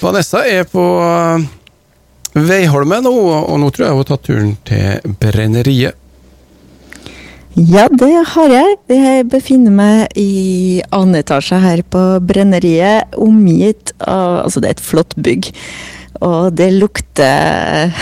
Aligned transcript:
Vanessa 0.00 0.42
er 0.44 0.66
på 0.68 0.82
uh, 1.00 1.44
Veiholmen 2.36 3.06
og 3.08 3.54
nå 3.60 3.70
tror 3.72 3.86
jeg 3.86 3.94
hun 3.94 4.02
har 4.02 4.10
tatt 4.10 4.26
turen 4.28 4.56
til 4.68 5.14
Brenneriet. 5.22 6.02
Ja, 7.56 7.86
det 7.88 8.12
har 8.34 8.52
jeg. 8.52 8.72
Jeg 8.92 9.28
befinner 9.32 9.72
meg 9.72 10.18
i 10.20 10.82
annen 10.92 11.16
etasje 11.22 11.56
her 11.62 11.80
på 11.88 12.02
Brenneriet, 12.20 13.16
omgitt 13.16 13.94
av 14.04 14.42
Altså, 14.42 14.60
det 14.60 14.68
er 14.68 14.76
et 14.76 14.84
flott 14.84 15.16
bygg. 15.16 15.48
Og 16.20 16.52
det 16.56 16.68
lukter 16.76 17.92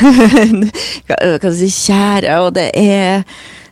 Hva 1.06 1.16
skal 1.38 1.48
jeg 1.48 1.56
si 1.60 1.70
Tjære, 1.70 2.34
og 2.42 2.52
det 2.58 2.68
er 2.78 3.22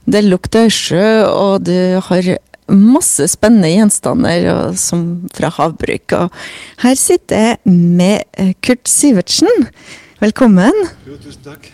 Det 0.07 0.23
lukter 0.27 0.71
sjø, 0.71 1.27
og 1.27 1.67
du 1.67 1.99
har 2.07 2.31
masse 2.71 3.27
spennende 3.31 3.71
gjenstander 3.73 4.47
og, 4.53 4.79
som 4.81 5.05
fra 5.35 5.51
havbruk. 5.57 6.15
Og 6.19 6.45
her 6.85 6.97
sitter 6.99 7.47
jeg 7.47 7.75
med 7.75 8.23
eh, 8.39 8.55
Kurt 8.65 8.89
Sivertsen. 8.91 9.67
Velkommen. 10.23 10.77
Jo, 11.09 11.19
tusen 11.19 11.43
takk. 11.45 11.69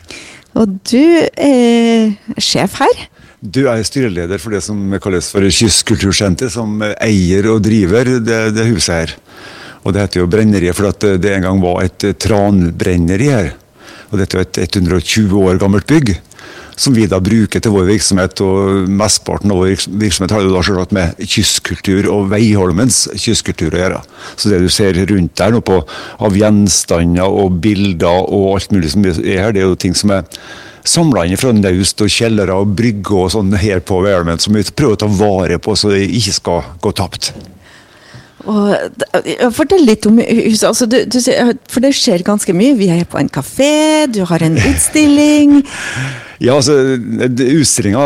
Og 0.59 0.79
du 0.89 1.05
er 1.37 2.41
sjef 2.41 2.79
her. 2.81 3.07
Du 3.39 3.69
er 3.71 3.85
styreleder 3.87 4.41
for 4.43 4.57
det 4.57 4.65
som 4.67 4.81
kalles 5.03 5.29
for 5.31 5.45
Kystkultursenter, 5.47 6.51
som 6.51 6.81
eier 6.97 7.47
og 7.53 7.61
driver 7.63 8.09
det, 8.19 8.41
det 8.57 8.67
huset 8.73 8.95
her. 8.95 9.15
Og 9.85 9.95
det 9.95 10.03
heter 10.03 10.25
jo 10.25 10.31
Brenneriet 10.31 10.75
for 10.75 10.91
det 10.91 11.31
en 11.37 11.45
gang 11.47 11.61
var 11.63 11.85
et 11.85 12.09
tranbrenneri 12.19 13.31
her. 13.31 13.53
Og 14.09 14.19
dette 14.19 14.41
er 14.41 14.49
et 14.49 14.81
120 14.81 15.37
år 15.39 15.61
gammelt 15.61 15.87
bygg 15.87 16.17
som 16.79 16.95
vi 16.95 17.09
da 17.11 17.19
bruker 17.23 17.63
til 17.63 17.75
vår 17.75 17.89
virksomhet. 17.91 18.43
Og 18.45 18.87
mesteparten 19.01 19.53
av 19.53 19.63
vår 19.63 19.75
virksomhet 20.01 20.35
har 20.35 20.45
jo 20.45 20.55
da 20.55 20.63
selvsagt 20.65 20.95
med 20.97 21.19
kystkultur 21.35 22.09
og 22.15 22.31
Veiholmens 22.33 23.05
kystkultur 23.19 23.75
å 23.75 23.83
gjøre. 23.83 24.01
Så 24.37 24.53
det 24.53 24.63
du 24.63 24.71
ser 24.73 24.99
rundt 25.11 25.37
der 25.39 25.55
nå 25.55 25.63
på, 25.65 25.83
av 26.23 26.39
gjenstander 26.39 27.29
og 27.29 27.59
bilder 27.65 28.25
og 28.25 28.55
alt 28.55 28.73
mulig 28.75 28.95
som 28.95 29.05
er 29.09 29.21
her, 29.43 29.53
det 29.55 29.65
er 29.65 29.71
jo 29.71 29.79
ting 29.79 29.97
som 29.99 30.15
er 30.15 30.27
samla 30.89 31.27
inn 31.27 31.37
fra 31.37 31.53
naust 31.53 32.01
og 32.01 32.13
kjellere 32.13 32.55
og 32.57 32.73
brygger 32.79 33.27
og 33.27 33.31
sånn 33.35 33.53
her 33.61 33.83
på 33.85 34.01
Veiholmen, 34.05 34.41
som 34.41 34.57
vi 34.57 34.65
prøver 34.65 34.97
å 34.97 35.03
ta 35.05 35.13
vare 35.19 35.61
på 35.61 35.77
så 35.77 35.93
det 35.93 36.07
ikke 36.07 36.37
skal 36.39 36.75
gå 36.81 36.95
tapt. 36.97 37.33
Og, 38.49 38.71
fortell 39.53 39.83
litt 39.85 40.07
om 40.09 40.21
huset. 40.23 40.65
Altså, 40.71 40.87
du, 40.89 41.03
du, 41.05 41.19
for 41.69 41.85
det 41.85 41.91
skjer 41.99 42.25
ganske 42.25 42.55
mye. 42.57 42.79
Vi 42.79 42.89
er 42.95 43.05
på 43.11 43.19
en 43.21 43.29
kafé, 43.29 44.07
du 44.09 44.23
har 44.31 44.45
en 44.47 44.57
utstilling. 44.71 45.61
Ja, 46.39 46.55
altså, 46.55 46.75
Utstillinga 47.59 48.03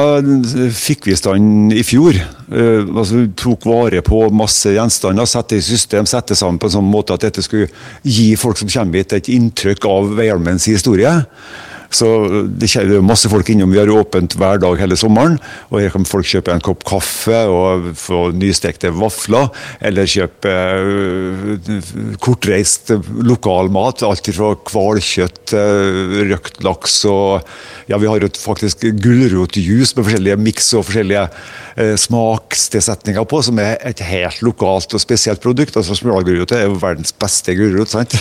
fikk 0.72 1.05
vi 1.05 1.12
i 1.12 1.19
stand 1.20 1.75
i 1.77 1.83
fjor. 1.84 2.16
Uh, 2.48 2.88
altså, 2.97 3.27
tok 3.36 3.66
vare 3.69 4.00
på 4.05 4.22
masse 4.33 4.72
gjenstander, 4.72 5.28
satte 5.28 5.58
i 5.58 5.64
system, 5.64 6.08
satte 6.08 6.36
sammen 6.38 6.60
på 6.60 6.70
en 6.70 6.78
sånn 6.78 6.88
måte 6.88 7.16
at 7.16 7.27
dette 7.27 7.44
skulle 7.44 7.69
gi 8.08 8.30
folk 8.41 8.56
som 8.60 8.72
kommer 8.72 9.03
hit, 9.03 9.12
et 9.12 9.28
inntrykk 9.33 9.84
av 9.88 10.14
Veiholmens 10.16 10.69
historie. 10.70 11.12
Så 11.93 12.09
det 12.48 12.71
er 12.77 13.05
masse 13.05 13.29
folk 13.31 13.51
innom. 13.53 13.73
Vi 13.73 13.81
har 13.81 13.91
åpent 13.93 14.37
hver 14.41 14.61
dag 14.62 14.81
hele 14.81 14.97
sommeren. 14.98 15.39
og 15.71 15.83
Her 15.83 15.93
kan 15.93 16.07
folk 16.09 16.29
kjøpe 16.29 16.55
en 16.55 16.65
kopp 16.65 16.87
kaffe 16.89 17.43
og 17.53 17.91
få 18.01 18.31
nystekte 18.37 18.93
vafler. 18.97 19.51
Eller 19.84 20.09
kjøpe 20.09 20.55
kortreist 22.23 22.95
lokal 23.29 23.71
mat. 23.75 24.05
Alt 24.09 24.33
fra 24.33 24.55
hvalkjøtt, 24.57 25.53
uh, 25.53 26.19
røkt 26.33 26.62
laks 26.65 27.03
og 27.11 27.43
ja, 27.91 27.99
Vi 27.99 28.09
har 28.09 28.23
jo 28.23 28.31
faktisk 28.39 28.87
gulrotjuice 29.03 29.97
med 29.97 30.06
forskjellige 30.06 30.39
miks 30.41 30.71
og 30.79 30.87
forskjellige 30.89 31.27
uh, 31.29 31.95
smakstilsetninger 32.01 33.27
på, 33.29 33.43
som 33.45 33.61
er 33.61 33.77
et 33.84 34.01
helt 34.06 34.41
lokalt 34.47 34.95
og 34.97 35.03
spesielt 35.03 35.43
produkt. 35.43 35.77
altså 35.77 35.97
Smørgulrot 35.99 36.56
er 36.56 36.69
jo 36.69 36.81
verdens 36.81 37.12
beste 37.12 37.56
gulrot. 37.59 37.93
sant? 37.93 38.17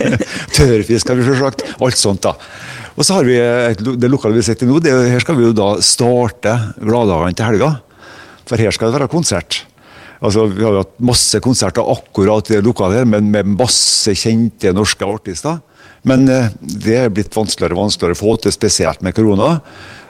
Tørrfisk 0.56 1.10
har 1.10 1.20
vi 1.20 1.26
selvsagt. 1.28 1.66
Alt 1.80 2.00
sånt. 2.00 2.24
da. 2.24 2.36
Og 3.00 3.06
så 3.06 3.16
har 3.16 3.24
vi 3.24 3.38
det 3.96 4.10
lokale 4.12 4.36
vi 4.36 4.44
sitter 4.44 4.66
i 4.66 4.68
nå. 4.68 4.76
Det, 4.84 4.92
her 4.92 5.22
skal 5.24 5.38
vi 5.38 5.46
jo 5.46 5.56
da 5.56 5.70
starte 5.80 6.52
Gladdagene 6.76 7.32
til 7.32 7.48
helga. 7.48 7.70
For 8.44 8.60
her 8.60 8.74
skal 8.76 8.90
det 8.90 8.98
være 8.98 9.12
konsert. 9.12 9.62
Altså, 10.20 10.44
Vi 10.52 10.66
har 10.66 10.74
jo 10.76 10.82
hatt 10.82 10.98
masse 11.00 11.40
konserter 11.40 11.86
akkurat 11.88 12.50
i 12.50 12.58
det 12.58 12.66
lokale 12.66 13.00
her, 13.00 13.08
men 13.08 13.30
med 13.32 13.54
masse 13.54 14.12
kjente 14.12 14.74
norske 14.76 15.06
artister. 15.08 15.62
Men 16.04 16.28
eh, 16.28 16.52
det 16.60 16.98
er 16.98 17.12
blitt 17.12 17.32
vanskeligere 17.32 17.78
og 17.78 17.86
vanskeligere 17.86 18.18
å 18.18 18.20
få 18.20 18.36
til, 18.42 18.52
spesielt 18.52 19.00
med 19.04 19.16
korona. 19.16 19.54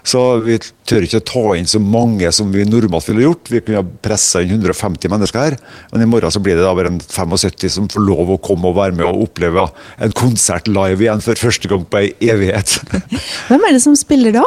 Så 0.07 0.21
vi 0.45 0.59
tør 0.89 1.05
ikke 1.07 1.23
ta 1.27 1.43
inn 1.59 1.69
så 1.71 1.81
mange 1.83 2.31
som 2.35 2.51
vi 2.53 2.65
normalt 2.67 3.09
ville 3.11 3.25
gjort. 3.27 3.51
Vi 3.53 3.61
kunne 3.63 3.83
ha 3.83 3.99
pressa 4.05 4.43
inn 4.43 4.57
150 4.57 5.13
mennesker 5.13 5.43
her, 5.43 5.57
men 5.93 6.05
i 6.05 6.09
morgen 6.11 6.33
så 6.33 6.43
blir 6.43 6.59
det 6.59 6.65
da 6.65 6.75
bare 6.77 6.93
en 6.93 7.01
75 7.01 7.69
som 7.77 7.89
får 7.91 8.05
lov 8.07 8.35
å 8.35 8.41
komme 8.43 8.71
og 8.71 8.79
være 8.79 8.97
med 8.99 9.07
og 9.09 9.27
oppleve 9.29 9.67
en 10.03 10.15
konsert 10.17 10.71
live 10.71 11.05
igjen 11.05 11.25
for 11.25 11.41
første 11.41 11.71
gang 11.71 11.85
på 11.87 12.03
ei 12.03 12.13
evighet. 12.33 12.79
Hvem 13.51 13.67
er 13.69 13.77
det 13.77 13.83
som 13.85 13.97
spiller 13.99 14.35
da? 14.41 14.47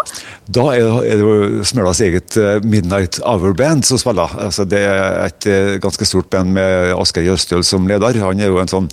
Da 0.54 0.70
er 0.76 0.88
det 1.06 1.20
jo 1.22 1.64
Smølas 1.68 2.02
eget 2.04 2.38
eh, 2.40 2.58
Midnight 2.66 3.22
Hour 3.24 3.56
Band 3.58 3.86
som 3.88 4.02
spiller. 4.02 4.34
Altså, 4.42 4.66
det 4.70 4.82
er 4.88 5.20
et 5.28 5.50
eh, 5.50 5.76
ganske 5.84 6.08
stort 6.08 6.32
band 6.34 6.56
med 6.58 6.94
Asgeir 6.98 7.30
Jøstøl 7.32 7.64
som 7.68 7.88
leder. 7.90 8.20
Han 8.24 8.42
er 8.42 8.52
jo 8.52 8.60
en 8.62 8.72
sånn 8.72 8.90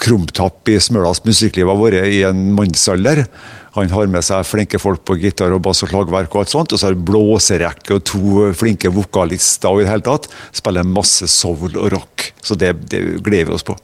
krumtapp 0.00 0.68
i 0.70 0.78
Smølas 0.82 1.22
musikkliv 1.26 1.70
har 1.70 1.78
vært 1.78 2.10
i 2.10 2.22
en 2.26 2.48
mannsalder. 2.56 3.24
Han 3.76 3.92
har 3.92 4.08
med 4.10 4.24
seg 4.26 4.46
flinke 4.48 4.80
folk 4.82 5.04
på 5.06 5.18
gitar 5.22 5.52
og 5.54 5.62
bass 5.66 5.84
og 5.84 5.92
slagverk 5.92 6.32
og 6.34 6.42
alt 6.42 6.54
sånt. 6.54 6.72
Og 6.72 6.80
så 6.80 6.88
har 6.88 6.96
han 6.96 7.04
blåserekke 7.06 7.98
og 7.98 8.06
to 8.08 8.48
flinke 8.58 8.90
vokalister 8.94 9.70
og 9.70 9.82
i 9.82 9.86
det 9.86 9.92
hele 9.92 10.06
tatt. 10.08 10.26
Spiller 10.56 10.88
masse 10.88 11.28
soul 11.30 11.70
og 11.76 11.92
rock. 11.94 12.32
Så 12.42 12.58
det, 12.58 12.74
det 12.90 13.04
gleder 13.22 13.52
vi 13.52 13.58
oss 13.58 13.66
på. 13.66 13.78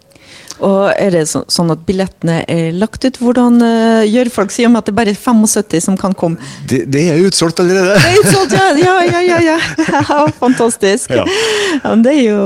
Og 0.63 0.93
Er 0.95 1.11
det 1.11 1.25
så, 1.27 1.43
sånn 1.51 1.73
at 1.75 1.83
billettene 1.87 2.43
er 2.51 2.75
lagt 2.79 3.05
ut? 3.05 3.19
Hvordan 3.19 3.59
uh, 3.63 4.07
gjør 4.07 4.31
folk 4.33 4.55
seg 4.55 4.69
om 4.69 4.79
at 4.79 4.87
det 4.87 4.95
bare 4.97 5.15
er 5.15 5.19
75 5.19 5.83
som 5.89 5.99
kan 5.99 6.15
komme? 6.15 6.39
Det, 6.71 6.85
det 6.91 7.09
er 7.11 7.27
utsolgt 7.27 7.63
allerede. 7.63 7.99
Det 7.99 8.13
er 8.13 8.23
utsolgt, 8.23 8.55
ja! 8.55 8.71
Ja, 8.79 8.95
ja, 9.03 9.41
ja. 9.43 9.59
ja. 9.59 10.23
Fantastisk. 10.43 11.11
Ja. 11.11 11.27
ja. 11.83 11.95
det 12.07 12.15
er 12.15 12.25
jo 12.29 12.41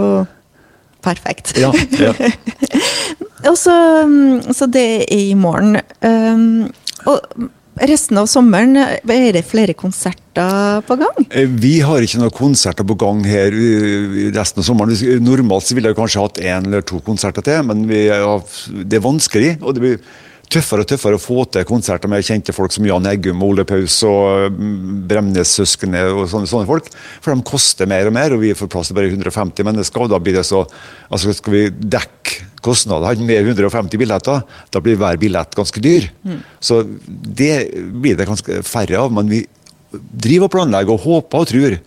perfekt. 1.08 1.56
Ja, 1.58 1.72
ja. 1.98 2.14
og 3.50 3.56
så, 3.58 3.76
mm, 4.04 4.52
så 4.54 4.68
det 4.70 4.88
er 5.08 5.14
i 5.16 5.36
morgen. 5.38 5.80
Um, 6.04 6.68
og 7.08 7.48
resten 7.86 8.18
av 8.18 8.26
sommeren, 8.30 8.76
er 8.78 9.32
det 9.34 9.44
flere 9.46 9.74
konserter 9.78 10.82
på 10.86 10.96
gang? 10.98 11.26
Eh, 11.30 11.48
vi 11.48 11.78
har 11.84 12.02
ikke 12.02 12.20
noen 12.22 12.34
konserter 12.34 12.86
på 12.86 12.96
gang 12.98 13.22
her 13.26 13.54
resten 14.34 14.62
av 14.62 14.66
sommeren. 14.66 14.94
Normalt 15.24 15.70
ville 15.74 15.92
jeg 15.92 15.98
kanskje 15.98 16.24
hatt 16.24 16.40
én 16.42 16.68
eller 16.68 16.86
to 16.86 17.00
konserter 17.06 17.44
til, 17.46 17.62
men 17.68 17.86
vi, 17.90 18.06
det 18.08 18.98
er 18.98 19.04
vanskelig. 19.04 19.58
og 19.62 19.76
det 19.76 19.84
blir 19.84 20.00
tøffere 20.52 20.84
og 20.84 20.88
tøffere 20.88 21.18
å 21.18 21.22
få 21.22 21.44
til 21.52 21.66
konserter 21.68 22.10
med 22.10 22.24
kjente 22.26 22.54
folk 22.56 22.72
som 22.74 22.86
Jan 22.88 23.06
Eggum, 23.10 23.42
Ole 23.44 23.64
Paus 23.68 23.98
og 24.08 24.54
mm, 24.54 25.04
Bremnes-søsknene 25.10 26.04
og 26.14 26.24
sånne, 26.30 26.48
sånne, 26.50 26.68
folk. 26.68 26.88
For 27.24 27.34
de 27.34 27.46
koster 27.48 27.90
mer 27.90 28.08
og 28.08 28.16
mer, 28.16 28.34
og 28.34 28.42
vi 28.42 28.54
får 28.56 28.70
plass 28.72 28.90
til 28.90 28.98
bare 28.98 29.12
150 29.12 29.68
mennesker. 29.68 30.04
og 30.04 30.12
da 30.14 30.20
blir 30.22 30.38
det 30.38 30.46
så, 30.48 30.64
altså 31.10 31.36
Skal 31.36 31.56
vi 31.56 31.62
dekke 31.68 32.48
kostnader 32.64 33.20
med 33.22 33.52
150 33.52 34.00
billetter, 34.00 34.42
da 34.72 34.82
blir 34.82 34.98
hver 34.98 35.20
billett 35.20 35.54
ganske 35.56 35.82
dyr. 35.84 36.08
Mm. 36.24 36.42
Så 36.60 36.82
det 37.06 37.52
blir 37.92 38.18
det 38.18 38.28
ganske 38.28 38.62
færre 38.66 39.04
av. 39.04 39.14
Men 39.14 39.30
vi 39.30 39.44
driver 39.92 40.48
og 40.48 40.54
planlegger 40.56 40.96
og 40.96 41.04
håper 41.06 41.44
og 41.44 41.50
tror 41.52 41.78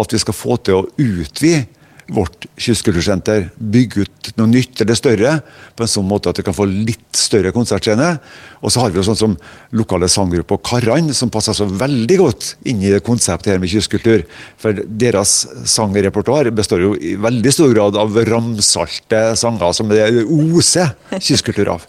at 0.00 0.14
vi 0.14 0.22
skal 0.22 0.36
få 0.36 0.56
til 0.64 0.80
å 0.80 0.88
utvide 1.00 1.66
vårt 2.10 2.46
kystkultursenter 2.60 3.48
bygge 3.56 4.04
ut 4.04 4.30
noe 4.38 4.50
nytt 4.50 4.82
eller 4.82 4.98
større, 4.98 5.34
på 5.76 5.84
en 5.84 5.90
sånn 5.90 6.08
måte 6.08 6.30
at 6.30 6.40
det 6.40 6.44
kan 6.46 6.56
få 6.56 6.66
litt 6.68 7.16
større 7.16 7.52
konsertscene. 7.54 8.12
Og 8.60 8.72
så 8.72 8.82
har 8.82 8.92
vi 8.92 9.00
jo 9.00 9.06
sånn 9.06 9.18
som 9.18 9.36
lokale 9.76 10.10
sanggrupper 10.10 10.60
Karran, 10.66 11.12
som 11.16 11.32
passer 11.32 11.56
så 11.56 11.68
veldig 11.70 12.18
godt 12.20 12.54
inn 12.68 12.82
i 12.84 12.92
konseptet 13.04 13.54
her 13.54 13.62
med 13.62 13.72
kystkultur. 13.72 14.26
For 14.60 14.82
deres 14.86 15.44
sangrepertoar 15.70 16.50
består 16.54 16.84
jo 16.84 16.94
i 16.98 17.14
veldig 17.20 17.54
stor 17.54 17.74
grad 17.74 18.00
av 18.00 18.18
ramsalte 18.28 19.22
sanger 19.40 19.76
som 19.76 19.92
det 19.92 20.04
oser 20.26 20.94
kystkultur 21.18 21.76
av. 21.76 21.86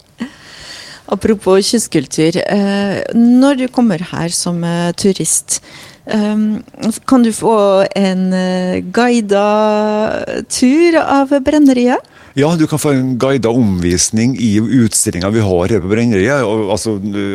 Apropos 1.12 1.66
kystkultur. 1.66 2.38
Eh, 2.40 3.02
når 3.14 3.64
du 3.64 3.66
kommer 3.68 4.00
her 4.14 4.32
som 4.32 4.62
eh, 4.64 4.92
turist, 4.96 5.60
kan 7.06 7.22
du 7.22 7.30
få 7.30 7.86
en 7.94 8.32
uh, 8.34 8.80
guida 8.90 9.44
tur 10.50 10.98
av 10.98 11.30
brenneriet? 11.44 12.08
Ja, 12.34 12.48
du 12.56 12.64
kan 12.66 12.80
få 12.80 12.94
en 12.96 13.18
guida 13.20 13.50
omvisning 13.52 14.32
i 14.40 14.56
utstillinga 14.56 15.28
vi 15.30 15.42
har 15.44 15.74
her 15.74 15.82
på 15.84 15.90
Brenneriet. 15.90 16.40
Altså, 16.72 16.94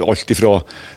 alt 0.10 0.34
ifra 0.34 0.56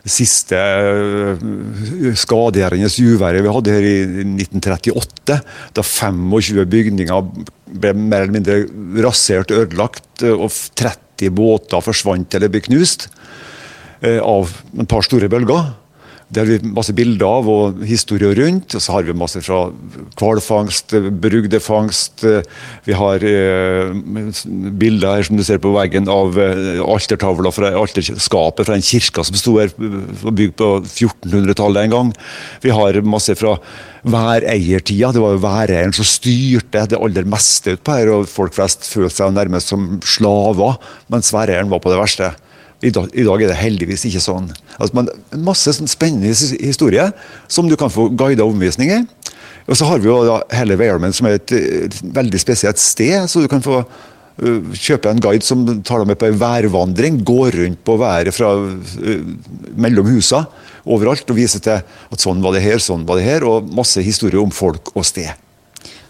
siste 0.08 0.56
uh, 0.56 2.14
skadegjørende 2.16 2.90
uværet 3.12 3.44
vi 3.44 3.52
hadde 3.54 3.74
her 3.76 3.88
i 3.90 3.98
1938, 4.40 5.36
da 5.76 5.84
25 5.84 6.64
bygninger 6.72 7.28
ble 7.70 7.92
mer 7.94 8.24
eller 8.24 8.34
mindre 8.38 9.04
rasert 9.04 9.52
ødelagt, 9.52 10.24
og 10.24 10.48
30 10.80 11.30
båter 11.36 11.84
forsvant 11.84 12.34
eller 12.34 12.50
ble 12.50 12.64
knust 12.64 13.10
av 14.00 14.48
et 14.80 14.88
par 14.88 15.04
store 15.04 15.28
bølger. 15.28 15.74
Det 16.30 16.38
har 16.38 16.46
vi 16.46 16.70
masse 16.70 16.94
bilder 16.94 17.26
av 17.26 17.48
og 17.50 17.80
historier 17.82 18.36
rundt. 18.38 18.76
Og 18.76 18.82
så 18.82 18.94
har 18.94 19.06
vi 19.06 19.16
masse 19.18 19.40
fra 19.42 19.64
hvalfangst, 20.20 20.94
brugdefangst. 21.22 22.22
Vi 22.86 22.94
har 22.94 23.24
eh, 23.26 23.90
bilder 24.78 25.16
her 25.18 25.26
som 25.26 25.40
du 25.40 25.42
ser 25.46 25.58
på 25.62 25.72
veggen 25.74 26.06
av 26.10 26.38
eh, 26.38 26.78
altertavla 26.84 27.50
fra 27.54 27.72
alterskapet 27.80 28.68
fra 28.68 28.78
en 28.78 28.86
kirke 28.86 29.24
som 29.26 29.38
sto 29.38 29.56
her, 29.58 29.74
var 29.74 30.36
bygd 30.38 30.54
på 30.60 30.68
1400-tallet 30.84 31.88
en 31.88 31.96
gang. 31.96 32.12
Vi 32.62 32.74
har 32.78 33.00
masse 33.02 33.34
fra 33.38 33.56
væreiertida. 34.06 35.10
Det 35.10 35.24
var 35.24 35.34
jo 35.34 35.42
væreieren 35.42 35.96
som 35.96 36.06
styrte 36.06 36.86
det 36.92 37.00
aller 37.00 37.26
meste 37.26 37.74
utpå 37.74 37.96
her, 37.98 38.12
og 38.14 38.30
folk 38.30 38.54
flest 38.54 38.86
følte 38.86 39.16
seg 39.18 39.34
nærmest 39.34 39.74
som 39.74 39.96
slaver, 40.06 40.78
mens 41.10 41.34
væreieren 41.34 41.74
var 41.74 41.82
på 41.82 41.90
det 41.90 41.98
verste. 42.00 42.30
I 42.80 42.90
dag, 42.94 43.12
er 43.12 43.50
det 43.50 43.58
heldigvis 43.60 44.06
ikke 44.08 44.22
sånn. 44.24 44.46
Altså, 44.78 44.94
man, 44.96 45.10
masse 45.44 45.72
sånn 45.76 45.90
spennende 45.90 46.32
historier 46.32 47.12
som 47.50 47.68
du 47.68 47.76
kan 47.80 47.92
få 47.92 48.08
guida 48.16 48.46
omvisning 48.46 48.92
i. 48.94 49.00
Og 49.68 49.76
så 49.76 49.86
har 49.90 50.00
vi 50.00 50.08
jo 50.08 50.22
da 50.24 50.38
hele 50.56 50.78
Weirman, 50.80 51.12
som 51.14 51.28
er 51.28 51.36
et, 51.36 51.52
et, 51.52 51.98
veldig 52.16 52.40
spesielt 52.40 52.80
sted. 52.80 53.28
Så 53.28 53.44
du 53.44 53.50
kan 53.52 53.62
få 53.62 53.82
uh, 53.84 54.72
kjøpe 54.72 55.12
en 55.12 55.20
guide 55.20 55.44
som 55.46 55.66
tar 55.84 56.02
deg 56.02 56.10
med 56.10 56.20
på 56.22 56.30
en 56.30 56.40
værvandring. 56.40 57.20
Går 57.26 57.60
rundt 57.60 57.84
på 57.84 57.98
været 58.00 58.32
fra 58.34 58.54
uh, 58.56 59.28
mellom 59.76 60.08
husa 60.14 60.46
overalt 60.88 61.28
og 61.28 61.36
viser 61.36 61.60
til 61.60 61.84
at 61.84 62.22
sånn 62.24 62.40
var 62.40 62.56
det 62.56 62.64
her, 62.64 62.80
sånn 62.80 63.04
var 63.06 63.20
det 63.20 63.28
her. 63.28 63.44
Og 63.44 63.68
masse 63.76 64.00
historier 64.02 64.40
om 64.40 64.54
folk 64.54 64.94
og 64.96 65.04
sted. 65.06 65.28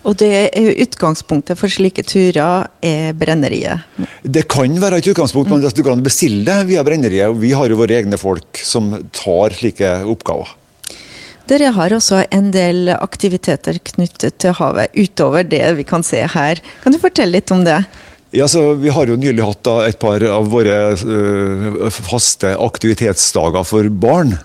Og 0.09 0.17
det 0.17 0.31
er 0.49 0.65
jo 0.65 0.87
utgangspunktet 0.87 1.59
for 1.61 1.73
slike 1.73 2.05
turer 2.09 2.71
er 2.81 3.13
brenneriet? 3.17 3.85
Det 4.25 4.47
kan 4.49 4.73
være 4.81 5.03
et 5.03 5.11
utgangspunkt, 5.13 5.51
men 5.53 5.61
du 5.61 5.83
kan 5.85 6.05
bestille 6.05 6.45
det 6.47 6.71
via 6.71 6.85
brenneriet. 6.87 7.29
og 7.29 7.41
Vi 7.43 7.53
har 7.53 7.69
jo 7.69 7.81
våre 7.83 8.01
egne 8.01 8.17
folk 8.21 8.63
som 8.65 8.95
tar 9.13 9.57
slike 9.59 9.99
oppgaver. 10.09 10.57
Dere 11.51 11.73
har 11.75 11.93
også 11.93 12.23
en 12.31 12.53
del 12.55 12.93
aktiviteter 12.95 13.81
knyttet 13.83 14.39
til 14.39 14.55
havet, 14.55 14.95
utover 14.95 15.43
det 15.45 15.65
vi 15.81 15.85
kan 15.85 16.05
se 16.07 16.23
her. 16.23 16.61
Kan 16.85 16.95
du 16.95 17.01
fortelle 17.03 17.41
litt 17.41 17.51
om 17.51 17.65
det? 17.67 17.83
Ja, 18.31 18.47
så 18.47 18.75
Vi 18.79 18.93
har 18.95 19.11
jo 19.11 19.19
nylig 19.19 19.43
hatt 19.43 19.67
et 19.89 19.99
par 19.99 20.23
av 20.23 20.47
våre 20.53 20.95
uh, 20.95 21.91
faste 21.91 22.55
aktivitetsdager 22.55 23.67
for 23.67 23.89
barn. 23.91 24.37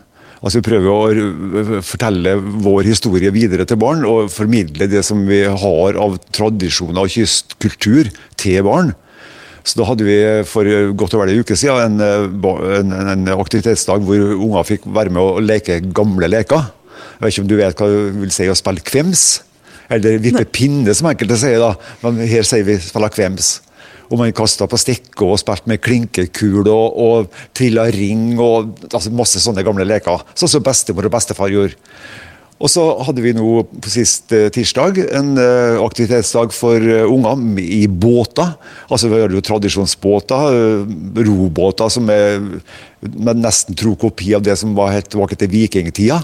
Altså 0.42 0.60
Vi 0.60 0.68
prøver 0.68 1.22
å 1.22 1.80
fortelle 1.86 2.36
vår 2.40 2.90
historie 2.90 3.32
videre 3.34 3.66
til 3.68 3.80
barn, 3.82 4.04
og 4.06 4.32
formidle 4.34 4.90
det 4.92 5.04
som 5.08 5.24
vi 5.28 5.44
har 5.48 6.00
av 6.02 6.18
tradisjoner 6.36 7.06
og 7.06 7.14
kystkultur 7.16 8.12
til 8.40 8.64
barn. 8.68 8.94
Så 9.66 9.80
Da 9.80 9.88
hadde 9.90 10.06
vi 10.06 10.20
for 10.46 10.68
godt 10.94 11.16
over 11.18 11.32
en 11.32 11.42
uke 11.42 11.58
siden 11.58 11.98
en, 11.98 12.46
en, 12.46 12.92
en, 12.94 13.28
aktivitetsdag 13.34 14.04
hvor 14.06 14.36
unger 14.36 14.68
fikk 14.68 14.86
være 14.86 15.10
med 15.10 15.24
å 15.24 15.42
leke 15.42 15.80
gamle 15.90 16.30
leker. 16.30 16.68
Jeg 17.16 17.24
vet 17.24 17.34
ikke 17.34 17.46
om 17.46 17.50
du 17.50 17.58
vet 17.58 17.82
hva 17.82 17.90
det 17.90 18.04
vil 18.20 18.34
si 18.36 18.50
å 18.52 18.58
spille 18.58 18.86
kvems? 18.86 19.26
Eller 19.90 20.20
vippe 20.22 20.46
pinne, 20.50 20.94
som 20.98 21.10
enkelte 21.10 21.38
sier. 21.42 21.62
da, 21.62 21.74
Men 22.04 22.22
her 22.30 22.46
sier 22.46 22.66
vi 22.66 22.78
spille 22.82 23.10
kvems. 23.14 23.56
Og 24.10 24.20
man 24.20 24.36
kasta 24.36 24.68
på 24.70 24.80
stikker 24.80 25.34
og 25.34 25.42
spilte 25.42 25.72
med 25.72 25.82
klinkekule 25.84 26.72
og, 26.72 27.00
og 27.06 27.42
trilla 27.58 27.88
ring 27.94 28.36
og 28.38 28.76
altså 28.92 29.14
masse 29.16 29.42
sånne 29.44 29.66
gamle 29.66 29.88
leker. 29.88 30.24
Sånn 30.38 30.52
som 30.52 30.66
bestemor 30.66 31.10
og 31.10 31.16
bestefar 31.16 31.54
gjorde. 31.54 31.78
Og 32.56 32.72
så 32.72 32.84
hadde 33.04 33.20
vi 33.20 33.34
nå 33.36 33.66
på 33.84 33.92
sist 33.92 34.32
eh, 34.32 34.48
tirsdag 34.54 35.02
en 35.04 35.34
eh, 35.42 35.76
aktivitetsdag 35.84 36.54
for 36.56 36.80
eh, 36.80 37.04
unger 37.04 37.42
i 37.60 37.84
båter. 37.92 38.54
Altså 38.88 39.12
Vi 39.12 39.20
har 39.20 39.34
jo 39.34 39.44
tradisjonsbåter, 39.44 40.86
robåter 41.28 41.92
som 41.92 42.12
er 42.14 42.40
med 43.06 43.42
nesten 43.44 43.76
tro 43.78 43.94
kopi 44.00 44.32
av 44.38 44.46
det 44.46 44.56
som 44.58 44.72
var 44.78 44.96
helt 44.96 45.12
tilbake 45.12 45.36
til 45.38 45.52
vikingtida 45.52 46.24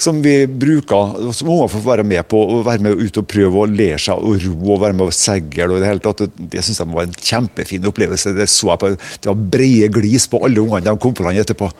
som 0.00 0.22
vi 0.22 0.46
bruker, 0.46 1.32
som 1.32 1.50
unger 1.52 1.68
får 1.70 1.82
være 1.84 2.06
med 2.06 2.22
på. 2.28 2.38
og 2.38 2.64
Være 2.66 2.82
med 2.86 3.00
ut 3.00 3.20
og 3.20 3.28
prøve 3.30 3.62
å 3.62 3.70
lære 3.70 4.00
seg 4.02 4.18
å 4.18 4.34
ro 4.46 4.54
og 4.74 4.80
være 4.82 4.96
med 4.98 5.10
å 5.10 5.14
seile. 5.14 5.68
og 5.68 5.80
Det 5.80 5.90
hele 5.90 6.04
tatt, 6.04 6.24
det 6.38 6.64
syns 6.64 6.82
jeg 6.82 6.94
var 6.94 7.06
en 7.06 7.18
kjempefin 7.30 7.90
opplevelse. 7.90 8.34
Det 8.36 8.48
så 8.50 8.72
jeg 8.72 8.82
på, 8.82 8.94
det 8.94 9.30
var 9.30 9.44
brede 9.58 9.92
glis 9.94 10.26
på 10.30 10.42
alle 10.44 10.64
ungene 10.64 10.86
de 10.88 10.96
kom 11.00 11.14
på 11.14 11.26
land 11.26 11.42
etterpå. 11.44 11.70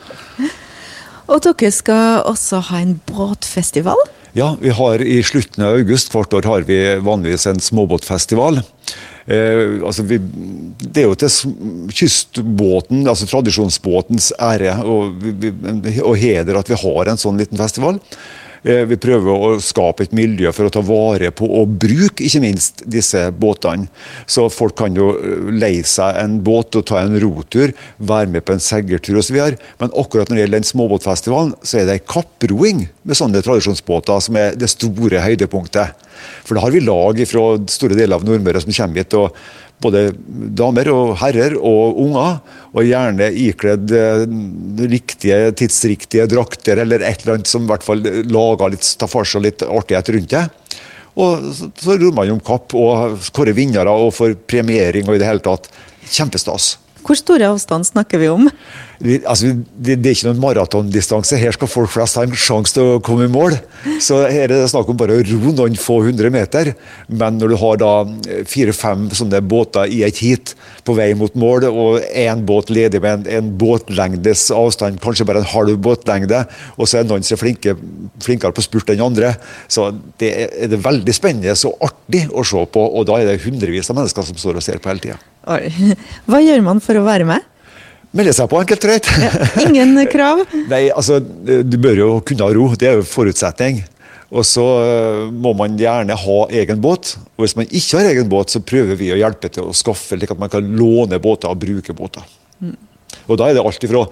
Og 1.25 1.41
dere 1.45 1.71
skal 1.73 2.21
også 2.29 2.61
ha 2.69 2.83
en 2.83 2.99
båtfestival? 3.09 3.99
Ja, 4.35 4.51
vi 4.59 4.71
har 4.75 5.01
i 5.01 5.21
slutten 5.23 5.63
av 5.63 5.77
august 5.79 6.11
hvert 6.11 6.33
år 6.35 6.47
har 6.49 6.65
vi 6.67 6.77
vanligvis 7.01 7.47
en 7.47 7.61
småbåtfestival. 7.63 8.59
Eh, 9.25 9.79
altså 9.79 10.03
vi, 10.05 10.19
det 10.19 11.01
er 11.01 11.07
jo 11.07 11.15
til 11.17 11.55
kystbåten, 11.95 13.07
altså 13.09 13.29
tradisjonsbåtens 13.31 14.33
ære 14.37 14.75
og, 14.83 15.23
og 16.03 16.17
heder 16.19 16.59
at 16.59 16.69
vi 16.69 16.77
har 16.83 17.09
en 17.09 17.21
sånn 17.21 17.39
liten 17.41 17.57
festival. 17.61 18.01
Eh, 18.65 18.81
vi 18.89 18.97
prøver 18.97 19.29
å 19.29 19.49
skape 19.61 20.07
et 20.07 20.13
miljø 20.17 20.49
for 20.55 20.65
å 20.65 20.73
ta 20.73 20.81
vare 20.85 21.29
på 21.35 21.45
og 21.59 21.75
bruke 21.83 22.25
ikke 22.25 22.41
minst 22.41 22.81
disse 22.89 23.27
båtene. 23.37 23.85
Så 24.25 24.47
folk 24.49 24.73
kan 24.79 24.95
jo 24.97 25.11
eh, 25.19 25.51
leie 25.53 25.83
seg 25.85 26.17
en 26.17 26.39
båt 26.45 26.73
og 26.79 26.87
ta 26.89 27.03
en 27.03 27.13
rotur, 27.21 27.75
være 27.97 28.31
med 28.33 28.45
på 28.47 28.55
en 28.55 28.63
seiltur 28.63 29.19
osv. 29.21 29.37
Men 29.81 29.93
akkurat 29.93 30.31
når 30.31 30.39
det 30.39 30.45
gjelder 30.45 30.63
den 30.63 30.69
småbåtfestivalen, 30.71 31.53
så 31.61 31.83
er 31.83 31.91
det 31.91 31.99
kapproing 32.09 32.87
med 33.05 33.19
sånne 33.19 33.43
tradisjonsbåter 33.45 34.25
som 34.25 34.41
er 34.41 34.57
det 34.57 34.71
store 34.73 35.21
høydepunktet. 35.21 35.93
For 36.45 36.57
da 36.57 36.65
har 36.65 36.73
vi 36.75 36.83
lag 36.85 37.21
fra 37.29 37.45
store 37.71 37.97
deler 37.97 38.19
av 38.19 38.25
Nordmøre 38.27 38.63
som 38.63 38.75
kommer 38.75 39.03
hit. 39.03 39.15
og 39.19 39.35
både 39.83 40.05
damer 40.55 40.87
og 40.93 41.15
herrer 41.19 41.57
og 41.59 41.99
unger, 42.05 42.37
og 42.71 42.87
gjerne 42.87 43.27
ikledd 43.45 43.91
eh, 43.95 44.23
riktige, 44.91 45.51
tidsriktige 45.59 46.27
drakter 46.31 46.79
eller 46.83 47.03
et 47.03 47.23
eller 47.23 47.37
annet 47.37 47.51
som 47.51 47.65
i 47.65 47.71
hvert 47.71 47.85
fall 47.85 48.03
lager 48.31 48.71
litt 48.71 48.87
staffasje 48.87 49.39
og 49.39 49.45
litt 49.47 49.65
artighet 49.67 50.13
rundt 50.15 50.31
det. 50.35 50.45
Og 51.15 51.51
så, 51.55 51.69
så 51.79 51.95
ror 51.99 52.15
man 52.15 52.33
om 52.33 52.41
kapp 52.43 52.75
og 52.75 53.19
kårer 53.35 53.55
vinnere 53.55 53.91
og 53.91 54.15
får 54.15 54.35
premiering 54.47 55.07
og 55.07 55.15
i 55.15 55.21
det 55.21 55.29
hele 55.29 55.43
tatt. 55.43 55.69
Kjempestas. 56.05 56.75
Hvor 57.05 57.17
store 57.19 57.51
avstand 57.53 57.85
snakker 57.85 58.17
vi 58.17 58.31
om? 58.33 58.47
Vi, 59.03 59.19
altså, 59.27 59.51
det, 59.53 59.97
det, 59.99 60.09
er 60.09 60.15
ikke 60.15 60.29
noen 60.29 60.41
maratondistanse. 60.41 61.37
Her 61.37 61.53
skal 61.53 61.69
folk 61.69 61.91
flest 61.93 62.17
ha 62.17 62.23
en 62.25 62.33
sjanse 62.33 62.73
til 62.73 62.95
å 62.95 63.01
komme 63.03 63.27
i 63.27 63.31
mål. 63.31 63.57
Så 64.01 64.21
her 64.23 64.47
er 64.47 64.53
det 64.55 64.71
snakk 64.71 64.89
om 64.89 64.97
bare 64.97 65.19
å 65.19 65.25
ro 65.27 65.51
noen 65.53 65.75
få 65.77 65.99
hundre 66.07 66.31
meter. 66.33 66.71
Men 67.11 67.37
når 67.37 67.53
du 67.53 67.57
har 67.61 67.81
da 67.81 67.91
fire-fem 68.49 69.09
sånne 69.13 69.43
båter 69.45 69.91
i 69.93 70.01
et 70.07 70.21
heat 70.23 70.55
på 70.87 70.95
vei 70.97 71.11
mot 71.17 71.35
mål, 71.37 71.67
og 71.69 72.07
én 72.09 72.41
båt 72.47 72.71
ledig 72.73 73.03
med 73.03 73.19
en, 73.19 73.29
en, 73.37 73.53
båtlengdes 73.59 74.47
avstand, 74.55 74.97
kanskje 75.03 75.27
bare 75.29 75.43
en 75.43 75.51
halv 75.53 75.77
båtlengde, 75.85 76.41
og 76.79 76.89
så 76.89 77.01
er 77.01 77.09
noen 77.09 77.25
som 77.25 77.37
er 77.37 77.43
flinke, 77.43 77.77
flinkere 78.23 78.55
på 78.55 78.65
spurt 78.65 78.89
enn 78.93 79.05
andre, 79.05 79.35
så 79.71 79.91
det 80.21 80.31
er, 80.31 80.57
er 80.65 80.73
det 80.73 80.81
veldig 80.81 81.15
spennende 81.15 81.53
og 81.69 81.85
artig 81.85 82.25
å 82.33 82.45
se 82.47 82.65
på. 82.71 82.89
Og 82.95 83.05
da 83.09 83.21
er 83.21 83.29
det 83.29 83.41
hundrevis 83.45 83.91
av 83.91 83.99
mennesker 83.99 84.25
som 84.25 84.39
står 84.39 84.61
og 84.61 84.65
ser 84.65 84.81
på 84.81 84.89
hele 84.89 85.03
tida. 85.03 85.21
Hva 86.29 86.41
gjør 86.41 86.63
man 86.65 86.81
for 86.83 86.99
å 86.99 87.05
være 87.05 87.27
med? 87.29 87.51
Melde 88.15 88.31
seg 88.35 88.47
på, 88.47 88.61
enkelt 88.61 88.85
og 88.85 88.93
greit. 88.93 89.09
Ja, 89.19 89.49
ingen 89.65 89.97
krav? 90.13 90.45
Nei, 90.71 90.87
altså, 90.93 91.19
Du 91.19 91.75
bør 91.81 91.99
jo 91.99 92.09
kunne 92.25 92.47
ha 92.47 92.55
ro, 92.55 92.69
det 92.79 92.89
er 92.89 93.01
jo 93.01 93.07
forutsetning. 93.09 93.83
Og 94.35 94.45
så 94.47 94.63
uh, 94.63 95.27
må 95.31 95.53
man 95.57 95.75
gjerne 95.79 96.15
ha 96.17 96.37
egen 96.61 96.81
båt. 96.83 97.15
Og 97.35 97.45
hvis 97.45 97.57
man 97.59 97.67
ikke 97.69 97.99
har 97.99 98.09
egen 98.13 98.31
båt, 98.31 98.55
så 98.55 98.63
prøver 98.63 98.97
vi 98.99 99.11
å 99.13 99.19
hjelpe 99.19 99.51
til 99.51 99.67
å 99.67 99.75
skaffe, 99.75 100.15
slik 100.15 100.33
at 100.33 100.41
man 100.41 100.51
kan 100.51 100.65
låne 100.79 101.19
båter 101.21 101.51
og 101.51 101.61
bruke 101.61 101.95
båter. 101.95 102.25
Mm. 102.63 102.75
Og 103.25 103.39
Da 103.39 103.49
er 103.49 103.57
det 103.57 103.65
alt 103.65 103.85
ifra 103.85 104.05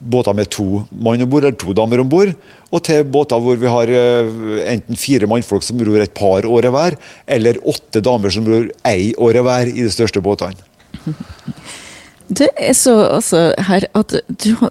båter 0.00 0.36
med 0.36 0.48
to 0.52 0.82
mann 0.90 1.20
om 1.20 1.28
bord 1.28 1.44
eller 1.44 1.58
to 1.60 1.74
damer 1.76 2.00
om 2.00 2.08
bord, 2.08 2.32
og 2.72 2.82
til 2.86 3.04
båter 3.04 3.40
hvor 3.42 3.58
vi 3.60 3.68
har 3.68 3.92
uh, 3.92 4.32
enten 4.72 4.98
fire 5.00 5.28
mannfolk 5.28 5.64
som 5.66 5.80
ror 5.84 6.00
et 6.00 6.16
par 6.16 6.48
året 6.48 6.72
hver, 6.72 6.96
eller 7.28 7.60
åtte 7.68 8.02
damer 8.04 8.32
som 8.32 8.48
ror 8.48 8.70
ei 8.88 9.12
året 9.20 9.44
hver 9.44 9.70
i 9.70 9.84
de 9.84 9.92
største 9.92 10.24
båtene. 10.24 10.69
Det 12.40 12.46
er 12.62 12.76
så 12.78 12.94
altså 13.10 13.48
her 13.58 13.88
at 13.98 14.14
du 14.30 14.52
har 14.60 14.70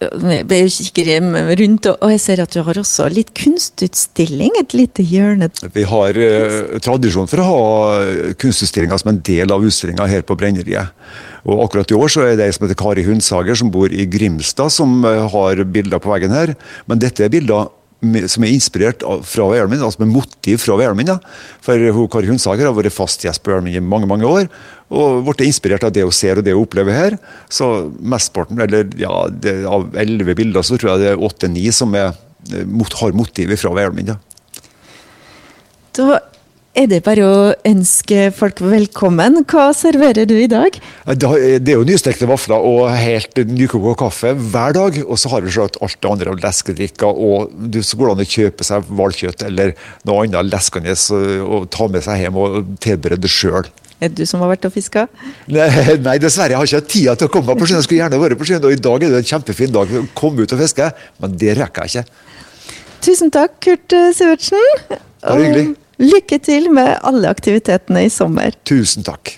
jeg 0.00 0.70
kikker 0.72 1.08
rundt, 1.60 1.86
og 1.90 2.12
jeg 2.14 2.20
ser 2.22 2.40
at 2.40 2.54
du 2.54 2.62
har 2.64 2.78
også 2.80 3.10
litt 3.12 3.34
kunstutstilling, 3.36 4.54
et 4.56 4.72
lite 4.72 5.04
hjørne. 5.04 5.50
Vi 5.74 5.84
har 5.84 6.16
eh, 6.16 6.78
tradisjon 6.80 7.28
for 7.28 7.42
å 7.42 7.48
ha 7.48 8.30
kunstutstillinger 8.40 9.02
som 9.02 9.12
en 9.12 9.20
del 9.26 9.52
av 9.52 9.66
utstillinga 9.66 10.06
her 10.08 10.24
på 10.24 10.38
Brenneriet. 10.40 10.94
Og 11.44 11.66
akkurat 11.66 11.92
i 11.92 11.98
år 11.98 12.12
så 12.12 12.24
er 12.24 12.38
det 12.38 12.46
ei 12.46 12.54
som 12.56 12.64
heter 12.64 12.80
Kari 12.80 13.04
Hundsager, 13.04 13.56
som 13.56 13.72
bor 13.72 13.92
i 13.92 14.06
Grimstad, 14.08 14.72
som 14.72 15.04
eh, 15.04 15.26
har 15.34 15.64
bilder 15.68 16.00
på 16.00 16.14
veggen 16.14 16.32
her. 16.32 16.54
Men 16.88 17.04
dette 17.04 17.26
er 17.26 17.32
bilder 17.32 17.68
som 18.00 18.44
er 18.44 18.52
inspirert 18.54 19.02
fra 19.28 19.46
Værmin, 19.50 19.82
altså 19.84 20.00
med 20.02 20.12
motiv 20.14 20.60
fra 20.62 20.76
Værmin. 20.80 21.12
Ja. 21.12 21.18
For 21.64 21.90
hun, 21.92 22.08
Kari 22.08 22.30
Hundsager 22.30 22.68
har 22.68 22.76
vært 22.76 22.94
fast 22.94 23.26
gjest 23.26 23.42
på 23.44 23.52
Værmin 23.52 23.76
i 23.76 23.84
mange 23.84 24.08
mange 24.08 24.28
år. 24.28 24.48
Og 24.90 25.20
blitt 25.26 25.44
inspirert 25.44 25.84
av 25.86 25.92
det 25.94 26.06
hun 26.06 26.14
ser 26.14 26.40
og 26.40 26.46
det 26.46 26.56
hun 26.56 26.64
opplever 26.64 26.96
her. 26.96 27.18
Så 27.52 27.90
mestparten, 28.00 28.60
eller 28.60 28.88
ja, 29.00 29.12
det, 29.30 29.60
av 29.68 29.92
elleve 30.00 30.34
bilder, 30.38 30.64
så 30.64 30.80
tror 30.80 30.94
jeg 30.94 31.04
det 31.04 31.12
er 31.12 31.28
åtte-ni 31.28 31.68
som 31.76 31.94
er, 31.98 32.16
mot, 32.66 32.98
har 33.02 33.16
motiv 33.16 33.52
fra 33.60 33.74
Værmin. 33.76 34.14
Ja. 34.14 34.18
Da 35.98 36.20
er 36.78 36.86
det 36.90 37.00
bare 37.02 37.24
å 37.26 37.38
ønske 37.66 38.28
folk 38.34 38.60
velkommen. 38.62 39.40
Hva 39.50 39.70
serverer 39.74 40.28
du 40.28 40.36
i 40.38 40.48
dag? 40.50 40.76
Det 41.18 41.30
er 41.58 41.72
jo 41.72 41.86
nystekte 41.86 42.28
vafler 42.30 42.62
og 42.62 42.92
helt 42.94 43.40
nykoka 43.50 43.96
kaffe 44.04 44.32
hver 44.38 44.76
dag. 44.76 45.00
Og 45.02 45.18
så 45.18 45.32
har 45.32 45.42
vi 45.42 45.52
alt 45.58 45.80
det 45.80 46.10
andre 46.10 46.34
av 46.34 46.40
leskedrikker, 46.44 47.10
og 47.10 47.50
du 47.50 47.80
så 47.82 47.98
går 47.98 48.10
det 48.10 48.14
an 48.14 48.24
å 48.24 48.30
kjøpe 48.36 48.66
seg 48.66 48.94
hvalkjøtt 49.00 49.44
eller 49.48 49.74
noe 50.06 50.24
annet 50.24 50.50
leskende 50.52 50.94
og 51.42 51.68
ta 51.74 51.90
med 51.90 52.06
seg 52.06 52.24
hjem 52.24 52.38
og 52.38 52.74
tilberede 52.82 53.26
det 53.26 53.32
sjøl. 53.34 53.66
Er 54.00 54.08
det 54.08 54.22
du 54.22 54.28
som 54.28 54.40
har 54.40 54.54
vært 54.54 54.64
og 54.64 54.72
fiska? 54.72 55.08
Nei, 55.50 55.68
nei, 56.06 56.16
dessverre. 56.22 56.54
Jeg 56.54 56.62
har 56.62 56.70
ikke 56.70 56.92
tida 56.94 57.18
til 57.18 57.28
å 57.28 57.34
komme 57.34 57.50
meg 57.50 57.60
på 57.60 57.68
sjøen. 57.68 57.82
Jeg 57.82 57.88
skulle 57.88 58.00
gjerne 58.04 58.22
vært 58.22 58.40
på 58.40 58.48
sjøen, 58.48 58.64
og 58.64 58.72
i 58.72 58.80
dag 58.80 59.04
er 59.04 59.12
det 59.12 59.20
en 59.24 59.30
kjempefin 59.34 59.74
dag. 59.74 59.92
å 59.92 60.06
komme 60.16 60.46
ut 60.46 60.56
og 60.56 60.62
fiske, 60.62 60.88
men 61.20 61.36
det 61.42 61.58
rekker 61.58 61.90
jeg 61.90 62.06
ikke. 62.06 62.26
Tusen 63.04 63.32
takk, 63.34 63.58
Kurt 63.64 64.00
Sivertsen. 64.16 64.74
Bare 65.20 65.40
hyggelig. 65.42 65.70
Lykke 66.00 66.38
til 66.40 66.70
med 66.72 66.94
alle 67.04 67.28
aktivitetene 67.28 68.06
i 68.06 68.12
sommer. 68.12 68.56
Tusen 68.64 69.04
takk. 69.04 69.34